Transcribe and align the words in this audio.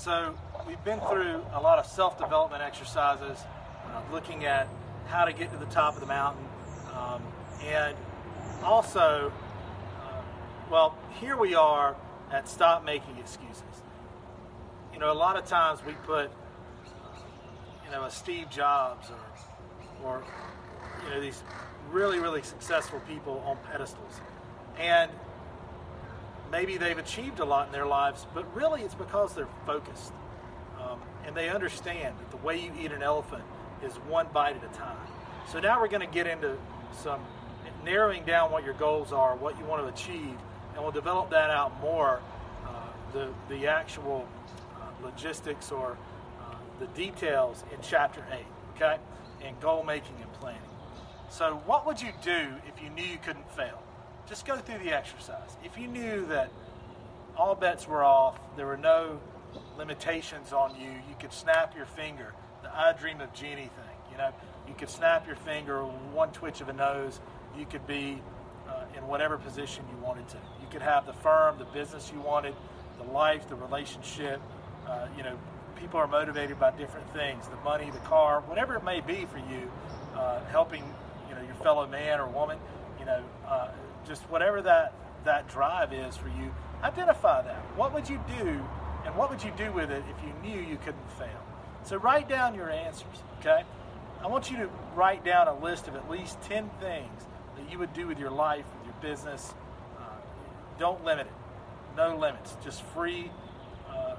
So 0.00 0.34
we've 0.66 0.82
been 0.82 0.98
through 1.00 1.44
a 1.52 1.60
lot 1.60 1.78
of 1.78 1.84
self-development 1.84 2.62
exercises, 2.62 3.38
uh, 3.84 4.00
looking 4.10 4.46
at 4.46 4.66
how 5.08 5.26
to 5.26 5.32
get 5.34 5.52
to 5.52 5.58
the 5.58 5.66
top 5.66 5.92
of 5.92 6.00
the 6.00 6.06
mountain, 6.06 6.42
um, 6.96 7.22
and 7.62 7.94
also, 8.64 9.30
uh, 10.00 10.22
well, 10.70 10.96
here 11.20 11.36
we 11.36 11.54
are 11.54 11.94
at 12.32 12.48
stop 12.48 12.82
making 12.82 13.18
excuses. 13.18 13.62
You 14.94 15.00
know, 15.00 15.12
a 15.12 15.14
lot 15.14 15.36
of 15.36 15.44
times 15.44 15.84
we 15.84 15.92
put, 15.92 16.30
you 17.84 17.90
know, 17.90 18.04
a 18.04 18.10
Steve 18.10 18.48
Jobs 18.48 19.10
or, 19.10 19.18
or 20.04 20.22
you 21.04 21.10
know, 21.10 21.20
these 21.20 21.42
really, 21.90 22.18
really 22.18 22.42
successful 22.42 23.00
people 23.08 23.42
on 23.46 23.56
pedestals, 23.70 24.20
and 24.78 25.10
maybe 26.50 26.76
they've 26.76 26.98
achieved 26.98 27.40
a 27.40 27.44
lot 27.44 27.66
in 27.66 27.72
their 27.72 27.86
lives, 27.86 28.26
but 28.34 28.44
really 28.54 28.82
it's 28.82 28.94
because 28.94 29.34
they're 29.34 29.48
focused. 29.66 30.12
Um, 30.80 31.00
and 31.26 31.36
they 31.36 31.48
understand 31.48 32.16
that 32.18 32.30
the 32.30 32.38
way 32.38 32.58
you 32.58 32.72
eat 32.80 32.92
an 32.92 33.02
elephant 33.02 33.44
is 33.84 33.94
one 34.08 34.26
bite 34.32 34.56
at 34.56 34.64
a 34.64 34.74
time. 34.74 34.96
So 35.50 35.60
now 35.60 35.80
we're 35.80 35.88
going 35.88 36.06
to 36.06 36.12
get 36.12 36.26
into 36.26 36.56
some 36.92 37.20
narrowing 37.84 38.24
down 38.24 38.50
what 38.50 38.64
your 38.64 38.74
goals 38.74 39.12
are, 39.12 39.36
what 39.36 39.58
you 39.58 39.64
want 39.64 39.82
to 39.82 39.88
achieve, 39.88 40.36
and 40.74 40.82
we'll 40.82 40.92
develop 40.92 41.30
that 41.30 41.50
out 41.50 41.78
more. 41.80 42.20
Uh, 42.64 42.70
the, 43.12 43.28
the 43.48 43.66
actual 43.66 44.26
uh, 44.76 45.04
logistics 45.04 45.72
or 45.72 45.96
uh, 46.40 46.54
the 46.78 46.86
details 46.88 47.64
in 47.72 47.78
chapter 47.82 48.24
8, 48.32 48.38
okay? 48.80 48.96
And 49.42 49.58
goal 49.60 49.82
making 49.84 50.14
and 50.20 50.32
planning. 50.34 50.60
So, 51.28 51.62
what 51.66 51.86
would 51.86 52.00
you 52.00 52.12
do 52.22 52.48
if 52.66 52.82
you 52.82 52.90
knew 52.90 53.04
you 53.04 53.18
couldn't 53.18 53.48
fail? 53.52 53.82
just 54.30 54.46
go 54.46 54.56
through 54.56 54.78
the 54.78 54.92
exercise. 54.92 55.56
If 55.64 55.76
you 55.76 55.88
knew 55.88 56.24
that 56.26 56.52
all 57.36 57.56
bets 57.56 57.88
were 57.88 58.04
off, 58.04 58.38
there 58.56 58.64
were 58.64 58.76
no 58.76 59.20
limitations 59.76 60.52
on 60.52 60.80
you, 60.80 60.88
you 60.88 61.16
could 61.18 61.32
snap 61.32 61.76
your 61.76 61.84
finger, 61.84 62.32
the 62.62 62.70
I 62.72 62.92
dream 62.92 63.20
of 63.20 63.34
Jeannie 63.34 63.62
thing. 63.62 63.96
You 64.12 64.18
know, 64.18 64.32
you 64.68 64.74
could 64.74 64.88
snap 64.88 65.26
your 65.26 65.34
finger, 65.34 65.82
one 65.82 66.30
twitch 66.30 66.60
of 66.60 66.68
a 66.68 66.72
nose, 66.72 67.18
you 67.58 67.66
could 67.66 67.84
be 67.88 68.22
uh, 68.68 68.84
in 68.96 69.04
whatever 69.08 69.36
position 69.36 69.84
you 69.90 70.00
wanted 70.00 70.28
to. 70.28 70.36
You 70.62 70.68
could 70.70 70.82
have 70.82 71.06
the 71.06 71.12
firm, 71.12 71.58
the 71.58 71.64
business 71.64 72.12
you 72.14 72.20
wanted, 72.20 72.54
the 72.98 73.10
life, 73.10 73.48
the 73.48 73.56
relationship. 73.56 74.40
Uh, 74.86 75.08
you 75.16 75.24
know, 75.24 75.36
people 75.80 75.98
are 75.98 76.06
motivated 76.06 76.60
by 76.60 76.70
different 76.72 77.10
things 77.12 77.48
the 77.48 77.56
money, 77.56 77.90
the 77.90 77.98
car, 78.00 78.42
whatever 78.42 78.76
it 78.76 78.84
may 78.84 79.00
be 79.00 79.26
for 79.26 79.38
you, 79.38 79.70
uh, 80.14 80.44
helping 80.46 80.84
you 81.28 81.34
know 81.34 81.42
your 81.42 81.54
fellow 81.56 81.86
man 81.86 82.20
or 82.20 82.28
woman. 82.28 82.58
You 82.98 83.06
know, 83.06 83.24
uh, 83.48 83.68
just 84.06 84.22
whatever 84.24 84.60
that 84.62 84.92
that 85.24 85.48
drive 85.48 85.92
is 85.92 86.16
for 86.16 86.28
you, 86.28 86.54
identify 86.82 87.42
that. 87.42 87.62
What 87.76 87.92
would 87.94 88.08
you 88.08 88.20
do, 88.38 88.62
and 89.04 89.16
what 89.16 89.30
would 89.30 89.42
you 89.42 89.52
do 89.56 89.72
with 89.72 89.90
it 89.90 90.04
if 90.08 90.24
you 90.24 90.32
knew 90.42 90.60
you 90.60 90.76
couldn't 90.76 91.10
fail? 91.18 91.44
So 91.84 91.96
write 91.96 92.28
down 92.28 92.54
your 92.54 92.70
answers. 92.70 93.22
Okay, 93.40 93.64
I 94.22 94.26
want 94.26 94.50
you 94.50 94.58
to 94.58 94.68
write 94.94 95.24
down 95.24 95.48
a 95.48 95.58
list 95.58 95.88
of 95.88 95.96
at 95.96 96.10
least 96.10 96.40
ten 96.42 96.70
things 96.80 97.26
that 97.56 97.72
you 97.72 97.78
would 97.78 97.92
do 97.94 98.06
with 98.06 98.18
your 98.18 98.30
life, 98.30 98.66
with 98.78 98.86
your 98.86 99.10
business. 99.10 99.54
Uh, 99.98 100.02
don't 100.78 101.02
limit 101.04 101.26
it. 101.26 101.32
No 101.96 102.16
limits. 102.16 102.56
Just 102.62 102.82
free 102.82 103.30
uh, 103.90 104.14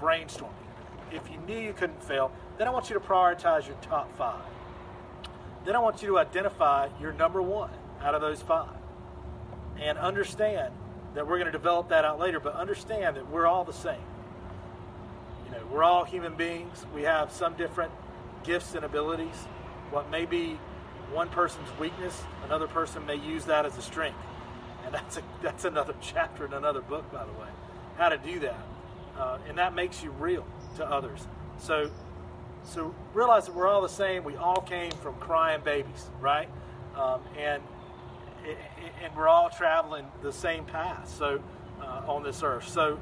brainstorming. 0.00 0.67
If 1.12 1.30
you 1.30 1.38
knew 1.46 1.58
you 1.58 1.72
couldn't 1.72 2.02
fail, 2.02 2.30
then 2.58 2.68
I 2.68 2.70
want 2.70 2.90
you 2.90 2.94
to 2.94 3.00
prioritize 3.00 3.66
your 3.66 3.76
top 3.82 4.14
five. 4.16 4.44
Then 5.64 5.76
I 5.76 5.78
want 5.80 6.02
you 6.02 6.08
to 6.08 6.18
identify 6.18 6.88
your 7.00 7.12
number 7.12 7.42
one 7.42 7.70
out 8.02 8.14
of 8.14 8.20
those 8.20 8.40
five 8.40 8.76
and 9.80 9.98
understand 9.98 10.72
that 11.14 11.26
we're 11.26 11.38
going 11.38 11.46
to 11.46 11.52
develop 11.52 11.88
that 11.88 12.04
out 12.04 12.18
later, 12.18 12.40
but 12.40 12.54
understand 12.54 13.16
that 13.16 13.30
we're 13.30 13.46
all 13.46 13.64
the 13.64 13.72
same. 13.72 14.00
You 15.46 15.52
know, 15.52 15.66
we're 15.70 15.82
all 15.82 16.04
human 16.04 16.34
beings. 16.34 16.84
We 16.94 17.02
have 17.02 17.32
some 17.32 17.54
different 17.54 17.92
gifts 18.44 18.74
and 18.74 18.84
abilities. 18.84 19.46
What 19.90 20.10
may 20.10 20.26
be 20.26 20.58
one 21.12 21.28
person's 21.28 21.68
weakness, 21.78 22.22
another 22.44 22.66
person 22.66 23.06
may 23.06 23.16
use 23.16 23.46
that 23.46 23.64
as 23.64 23.76
a 23.78 23.82
strength. 23.82 24.18
And 24.84 24.94
that's 24.94 25.16
a, 25.16 25.22
that's 25.42 25.64
another 25.64 25.94
chapter 26.00 26.46
in 26.46 26.52
another 26.52 26.80
book, 26.80 27.10
by 27.12 27.24
the 27.24 27.32
way, 27.32 27.48
how 27.96 28.08
to 28.10 28.18
do 28.18 28.40
that. 28.40 28.66
Uh, 29.18 29.38
and 29.48 29.58
that 29.58 29.74
makes 29.74 30.02
you 30.02 30.10
real 30.12 30.46
to 30.78 30.86
others. 30.86 31.26
So, 31.58 31.90
so 32.64 32.94
realize 33.14 33.46
that 33.46 33.54
we're 33.54 33.68
all 33.68 33.82
the 33.82 33.88
same. 33.88 34.24
We 34.24 34.36
all 34.36 34.60
came 34.60 34.90
from 34.90 35.14
crying 35.16 35.60
babies, 35.64 36.10
right? 36.20 36.48
Um, 36.96 37.20
and 37.36 37.62
and 39.02 39.14
we're 39.16 39.28
all 39.28 39.50
traveling 39.50 40.06
the 40.22 40.32
same 40.32 40.64
path 40.64 41.08
so 41.08 41.40
uh, 41.80 42.02
on 42.06 42.22
this 42.22 42.42
earth 42.42 42.66
so 42.66 42.98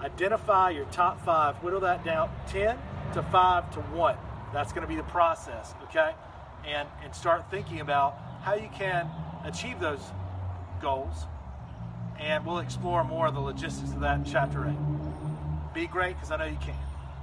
identify 0.00 0.70
your 0.70 0.84
top 0.86 1.24
five 1.24 1.56
whittle 1.56 1.80
that 1.80 2.04
down 2.04 2.30
10 2.48 2.78
to 3.14 3.22
5 3.22 3.70
to 3.72 3.80
1 3.80 4.16
that's 4.52 4.72
going 4.72 4.82
to 4.82 4.88
be 4.88 4.96
the 4.96 5.02
process 5.04 5.74
okay 5.82 6.12
and 6.66 6.88
and 7.02 7.14
start 7.14 7.50
thinking 7.50 7.80
about 7.80 8.18
how 8.42 8.54
you 8.54 8.68
can 8.74 9.08
achieve 9.44 9.80
those 9.80 10.00
goals 10.80 11.26
and 12.18 12.44
we'll 12.46 12.58
explore 12.58 13.04
more 13.04 13.26
of 13.26 13.34
the 13.34 13.40
logistics 13.40 13.92
of 13.92 14.00
that 14.00 14.18
in 14.18 14.24
chapter 14.24 14.66
8 14.66 14.74
be 15.74 15.86
great 15.86 16.14
because 16.14 16.30
i 16.30 16.36
know 16.36 16.44
you 16.44 16.58
can 16.60 16.74